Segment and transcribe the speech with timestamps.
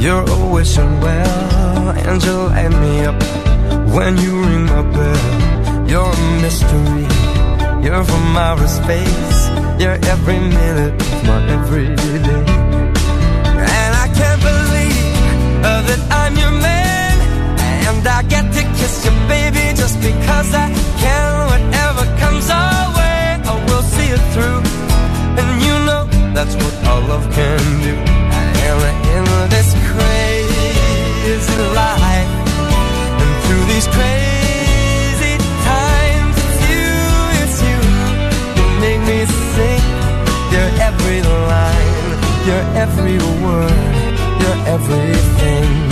[0.00, 3.39] You're always well, and you light me up
[3.94, 5.88] when you ring my bell.
[5.88, 7.06] You're a mystery,
[7.84, 9.48] you're from outer space,
[9.80, 12.44] you're every minute of my everyday.
[13.78, 15.14] And I can't believe
[15.88, 17.14] that I'm your man,
[17.88, 20.68] and I get to kiss you, baby, just because I
[21.02, 21.30] can.
[21.52, 24.62] Whatever comes our way, I will see it through,
[25.40, 26.02] and you know
[26.32, 27.94] that's what our love can do.
[28.38, 28.80] And
[29.14, 32.49] in this crazy life,
[40.92, 43.70] every line, your every word,
[44.40, 45.89] your everything.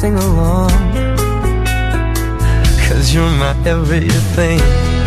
[0.00, 0.70] Sing along.
[2.88, 4.99] Cause you're my everything.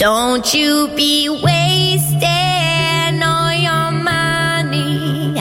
[0.00, 5.36] Don't you be wasting all your money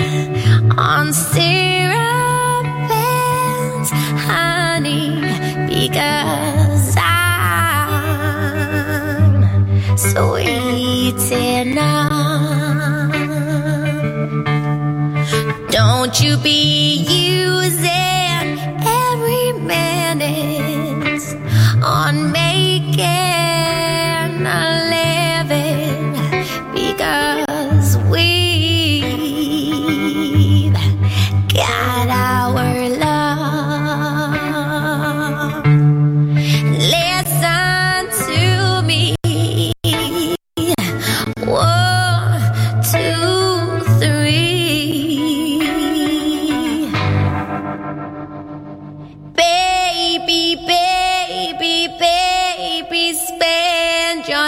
[0.78, 3.88] on syrup and
[4.20, 5.22] honey
[5.66, 7.38] because I'm
[9.98, 12.20] sweet enough.
[15.72, 17.09] Don't you be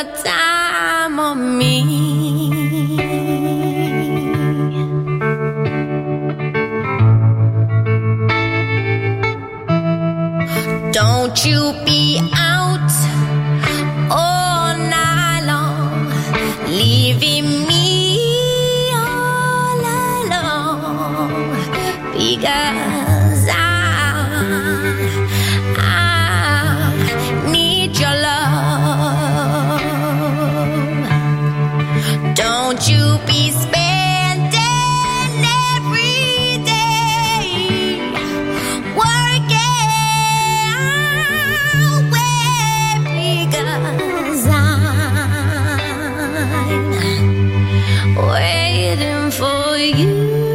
[0.04, 2.11] more time on me.
[48.92, 50.51] waiting for you.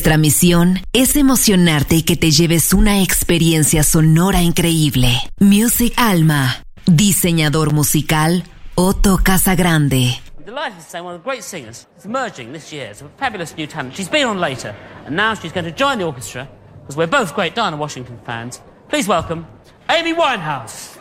[0.00, 5.20] Nuestra misión es emocionarte y que te lleves una experiencia sonora increíble.
[5.40, 8.42] Music Alma, diseñador musical
[8.76, 10.18] Otto Casagrande.
[10.46, 12.88] Delighted to say one of the great singers emerging this year.
[12.90, 13.94] It's a fabulous new talent.
[13.94, 16.48] She's been on later, and now she's going to join the orchestra
[16.80, 18.62] because we're both great Diana Washington fans.
[18.88, 19.44] Please welcome
[19.90, 20.96] Amy Winehouse.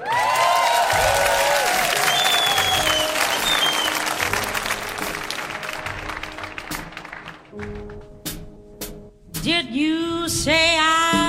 [9.50, 11.29] Did you say I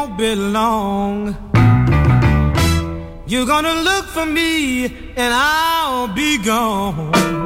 [0.00, 1.36] won't be long.
[3.26, 4.86] You're gonna look for me
[5.16, 7.39] and I'll be gone.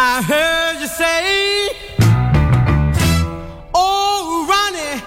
[0.00, 1.70] I heard you say,
[3.74, 5.02] Oh, Ronnie,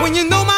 [0.00, 0.55] when you know my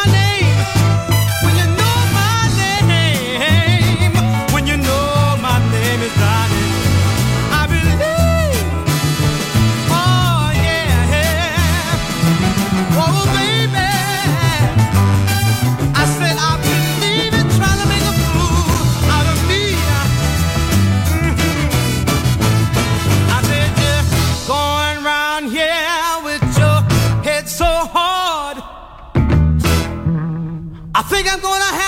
[31.28, 31.87] think I'm gonna have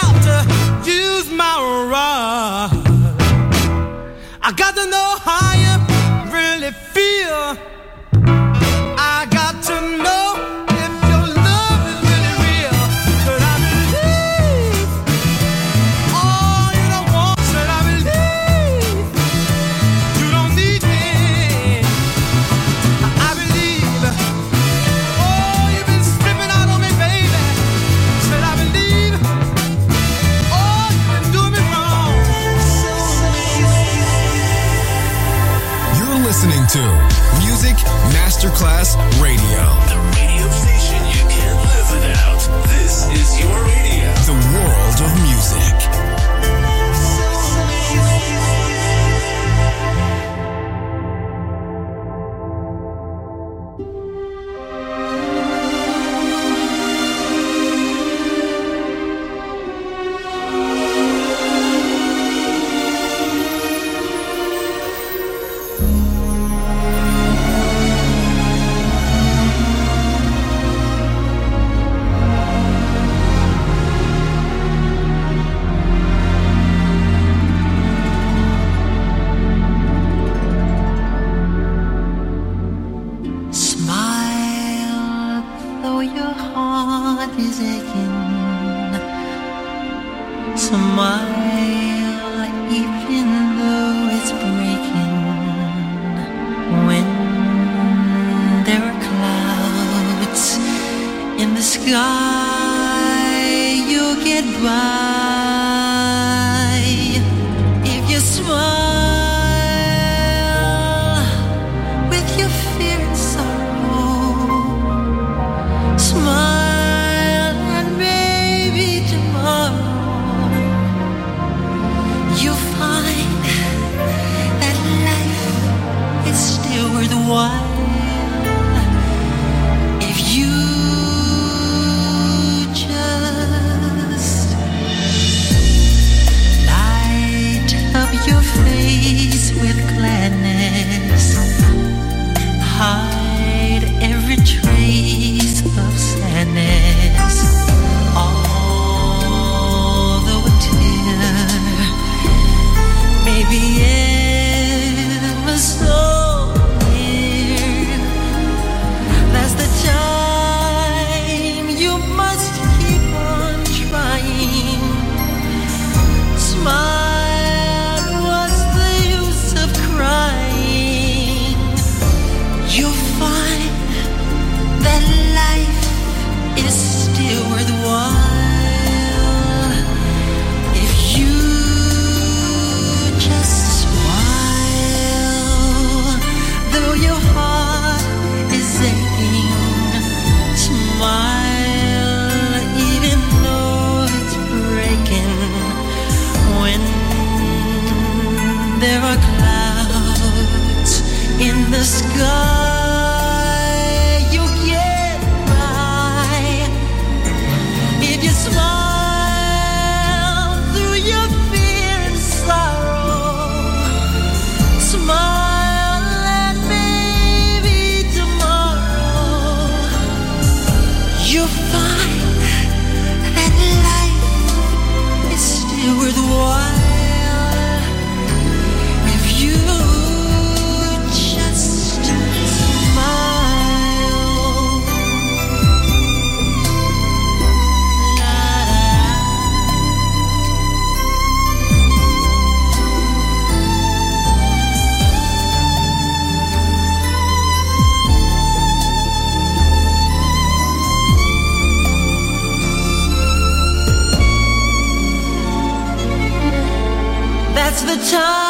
[257.86, 258.49] the time.